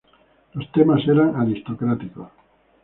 [0.55, 2.27] Los temas eran aristocráticos.